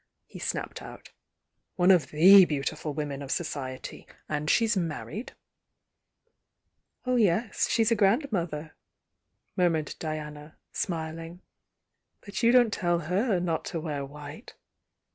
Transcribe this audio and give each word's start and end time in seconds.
he 0.25 0.39
snapped 0.39 0.81
out. 0.81 1.11
"One 1.75 1.91
of 1.91 2.07
tM 2.07 2.47
beautiful 2.47 2.91
women 2.91 3.21
of 3.21 3.29
societv. 3.29 4.07
And 4.27 4.49
she's 4.49 4.75
married." 4.75 5.33
•m 7.05 7.21
yes, 7.21 7.69
she's 7.69 7.91
a 7.91 7.95
grandmother," 7.95 8.73
murmured 9.55 9.93
Diana, 9.99 10.57
smUine 10.73 11.41
"But 12.25 12.41
you 12.41 12.51
don't 12.51 12.73
tell 12.73 12.97
her 12.97 13.39
aot 13.39 13.63
to 13.65 13.79
wear 13.79 14.03
white. 14.03 14.55